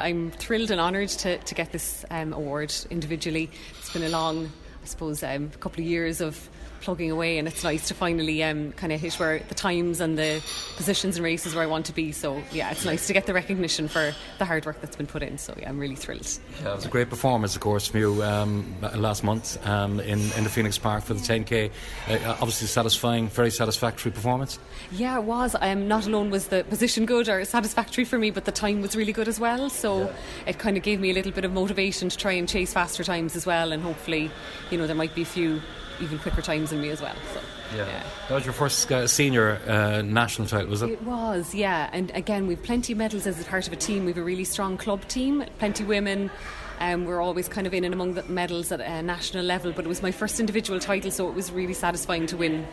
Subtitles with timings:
[0.00, 3.48] I'm thrilled and honoured to, to get this um, award individually.
[3.78, 4.46] It's been a long,
[4.82, 8.72] I suppose, um, couple of years of plugging away, and it's nice to finally um,
[8.72, 10.42] kind of hit where the times and the
[10.76, 12.12] positions and races where I want to be.
[12.12, 15.22] So yeah, it's nice to get the recognition for the hard work that's been put
[15.22, 15.38] in.
[15.38, 16.28] So yeah, I'm really thrilled.
[16.62, 20.20] Yeah, it was a great performance, of course, from you um, last month um, in
[20.32, 21.70] in the Phoenix Park for the 10k.
[22.08, 24.58] Uh, obviously, satisfying, very satisfactory performance.
[24.92, 25.56] Yeah, it was.
[25.60, 28.96] Um, not alone was the position good or satisfactory for me, but the time was
[28.96, 29.70] really good as well.
[29.70, 30.12] So yeah.
[30.46, 33.04] it kind of gave me a little bit of motivation to try and chase faster
[33.04, 34.30] times as well, and hopefully,
[34.70, 35.60] you know, there might be a few
[36.00, 37.14] even quicker times than me as well.
[37.32, 37.40] So,
[37.76, 37.86] yeah.
[37.86, 38.02] yeah.
[38.28, 40.90] That was your first uh, senior uh, national title, was it?
[40.90, 41.88] It was, yeah.
[41.92, 44.04] And again, we've plenty of medals as a part of a team.
[44.04, 46.30] We've a really strong club team, plenty of women.
[46.80, 49.84] Um, we're always kind of in and among the medals at a national level, but
[49.84, 52.66] it was my first individual title, so it was really satisfying to win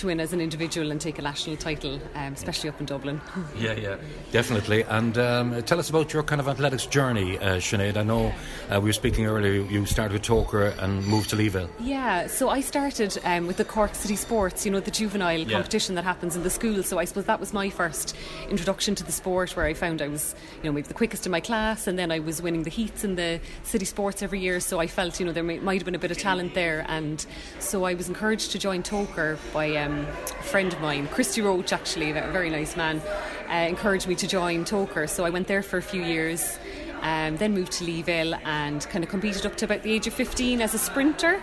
[0.00, 3.20] to win as an individual and take a national title, um, especially up in Dublin.
[3.56, 3.96] yeah, yeah,
[4.32, 4.82] definitely.
[4.84, 7.96] And um, tell us about your kind of athletics journey, uh, Sinead.
[7.96, 8.32] I know
[8.70, 11.68] uh, we were speaking earlier, you started with Togher and moved to Leevale.
[11.78, 15.52] Yeah, so I started um, with the Cork City Sports, you know, the juvenile yeah.
[15.52, 16.82] competition that happens in the school.
[16.82, 18.16] So I suppose that was my first
[18.48, 21.32] introduction to the sport where I found I was, you know, maybe the quickest in
[21.32, 24.60] my class and then I was winning the heats in the city sports every year.
[24.60, 26.86] So I felt, you know, there might, might have been a bit of talent there.
[26.88, 27.24] And
[27.58, 31.72] so I was encouraged to join Togher by um, a friend of mine, Christy Roach,
[31.72, 33.02] actually, a very nice man,
[33.48, 35.08] uh, encouraged me to join Togher.
[35.08, 36.58] So I went there for a few years.
[37.02, 40.12] Um, then moved to Leevale and kind of competed up to about the age of
[40.12, 41.42] 15 as a sprinter.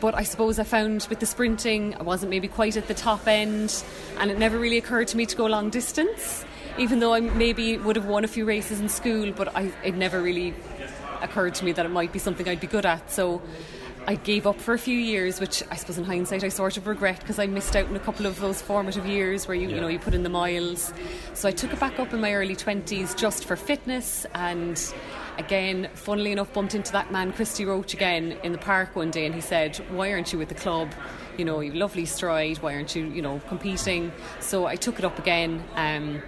[0.00, 3.26] But I suppose I found with the sprinting, I wasn't maybe quite at the top
[3.26, 3.82] end,
[4.18, 6.44] and it never really occurred to me to go long distance.
[6.78, 9.96] Even though I maybe would have won a few races in school, but I, it
[9.96, 10.54] never really
[11.20, 13.10] occurred to me that it might be something I'd be good at.
[13.10, 13.42] So
[14.08, 16.86] I gave up for a few years, which I suppose in hindsight I sort of
[16.86, 19.74] regret because I missed out in a couple of those formative years where you yeah.
[19.74, 20.94] you know you put in the miles.
[21.34, 24.82] So I took it back up in my early twenties just for fitness and
[25.36, 29.26] again, funnily enough, bumped into that man Christy Roach again in the park one day,
[29.26, 30.90] and he said, "Why aren't you with the club?
[31.38, 32.58] You know, you lovely stride.
[32.58, 35.64] Why aren't you, you know, competing?" So I took it up again.
[35.76, 36.20] Um,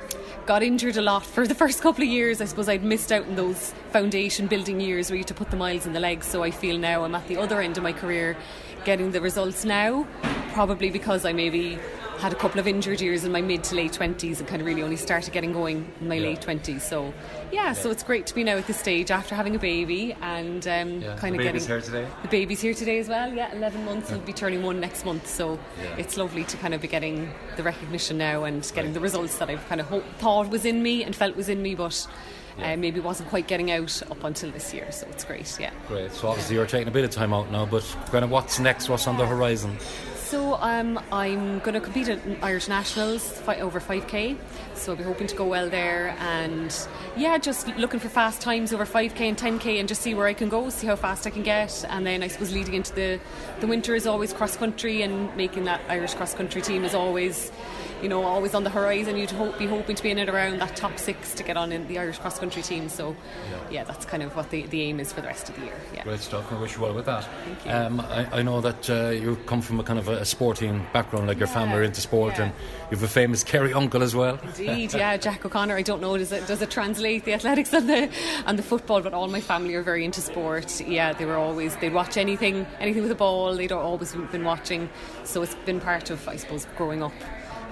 [0.47, 2.41] got injured a lot for the first couple of years.
[2.41, 5.51] I suppose I'd missed out in those foundation building years where you had to put
[5.51, 6.27] the miles in the legs.
[6.27, 8.37] So I feel now I'm at the other end of my career
[8.85, 10.07] getting the results now,
[10.53, 11.79] probably because I maybe
[12.21, 14.67] had a couple of injured years in my mid to late 20s and kind of
[14.67, 16.29] really only started getting going in my yeah.
[16.29, 16.83] late 20s.
[16.83, 17.15] So,
[17.51, 20.15] yeah, yeah, so it's great to be now at this stage after having a baby
[20.21, 21.17] and um, yeah.
[21.17, 21.67] kind the of getting.
[21.67, 22.07] here today?
[22.23, 24.11] The baby's here today as well, yeah, 11 months.
[24.11, 25.27] He'll be turning one next month.
[25.27, 25.59] So,
[25.97, 28.95] it's lovely to kind of be getting the recognition now and getting right.
[28.95, 31.63] the results that I've kind of ho- thought was in me and felt was in
[31.63, 32.07] me, but.
[32.59, 35.71] Uh, maybe wasn't quite getting out up until this year, so it's great, yeah.
[35.89, 36.13] Great.
[36.13, 38.89] So obviously you're taking a bit of time out now, but kind of what's next?
[38.91, 39.79] What's on the horizon?
[40.31, 44.37] So um, I'm going to compete at Irish Nationals over 5k.
[44.75, 46.73] So I'll be hoping to go well there, and
[47.17, 50.33] yeah, just looking for fast times over 5k and 10k, and just see where I
[50.33, 53.19] can go, see how fast I can get, and then I suppose leading into the
[53.59, 57.51] the winter is always cross country, and making that Irish cross country team is always
[58.03, 59.17] you know, always on the horizon.
[59.17, 61.73] You'd hope, be hoping to be in it around that top six to get on
[61.73, 62.89] in the Irish cross country team.
[62.89, 63.17] So,
[63.51, 63.59] yeah.
[63.71, 65.77] yeah, that's kind of what the, the aim is for the rest of the year.
[65.95, 66.05] Yeah.
[66.05, 66.51] Great stuff.
[66.53, 67.25] I wish you well with that.
[67.45, 67.73] Thank you.
[67.73, 71.27] Um, I, I, know that uh, you come from a kind of a sporting background,
[71.27, 71.41] like yeah.
[71.41, 72.45] your family are into sport, yeah.
[72.45, 72.53] and
[72.91, 74.39] you have a famous Kerry uncle as well.
[74.43, 75.77] Indeed, yeah, Jack O'Connor.
[75.77, 78.11] I don't know does it does it translate the athletics and the
[78.47, 80.81] and the football, but all my family are very into sport.
[80.81, 83.55] Yeah, they were always they'd watch anything anything with a ball.
[83.55, 84.89] They'd always been watching,
[85.25, 87.13] so it's been part of I suppose growing up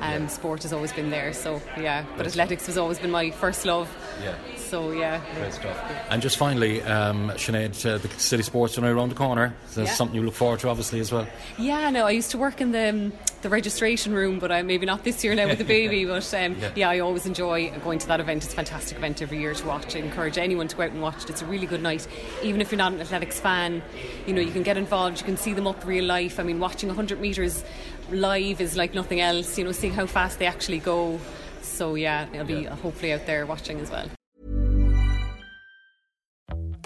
[0.01, 0.27] Um, yeah.
[0.29, 2.03] Sport has always been there, so yeah.
[2.03, 2.75] But Great athletics stuff.
[2.75, 3.89] has always been my first love.
[4.23, 4.35] Yeah.
[4.57, 5.21] So yeah.
[5.35, 5.93] Great stuff.
[6.11, 9.55] And just finally, um, Sinead, uh, the City Sports are around the corner.
[9.69, 9.97] So that's yeah.
[9.97, 11.27] something you look forward to, obviously, as well.
[11.59, 13.13] Yeah, no, I used to work in the um,
[13.43, 15.99] the registration room, but I maybe not this year now with the baby.
[16.09, 16.71] But um, yeah.
[16.75, 16.91] yeah.
[16.91, 18.45] I always enjoy going to that event.
[18.45, 19.95] It's a fantastic event every year to watch.
[19.95, 21.31] I encourage anyone to go out and watch it.
[21.31, 22.07] It's a really good night.
[22.43, 23.83] Even if you're not an athletics fan,
[24.27, 25.19] you know you can get involved.
[25.19, 26.41] You can see them up real life.
[26.41, 27.65] I mean, watching 100 metres
[28.11, 29.59] live is like nothing else.
[29.59, 31.19] You know, seeing how fast they actually go.
[31.63, 32.75] So yeah, they'll be yeah.
[32.77, 34.09] hopefully out there watching as well.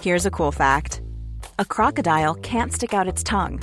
[0.01, 1.03] Here's a cool fact:
[1.59, 3.63] a crocodile can't stick out its tongue.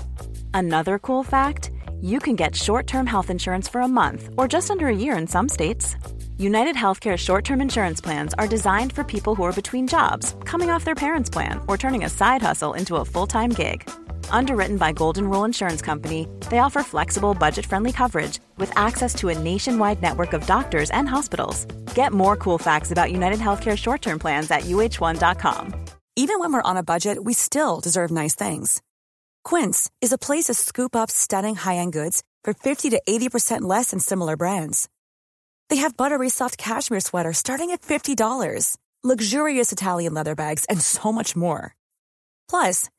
[0.53, 1.71] Another cool fact
[2.01, 5.18] you can get short term health insurance for a month or just under a year
[5.18, 5.95] in some states.
[6.38, 10.69] United Healthcare short term insurance plans are designed for people who are between jobs, coming
[10.69, 13.89] off their parents' plan, or turning a side hustle into a full time gig.
[14.31, 19.30] Underwritten by Golden Rule Insurance Company, they offer flexible, budget friendly coverage with access to
[19.30, 21.66] a nationwide network of doctors and hospitals.
[21.94, 25.74] Get more cool facts about United Healthcare short term plans at uh1.com.
[26.16, 28.81] Even when we're on a budget, we still deserve nice things.
[29.44, 33.62] Quince is a place to scoop up stunning high end goods for 50 to 80%
[33.62, 34.90] less than similar brands.
[35.70, 41.12] They have buttery soft cashmere sweaters starting at $50, luxurious Italian leather bags, and so
[41.12, 41.76] much more.
[42.50, 42.90] Plus,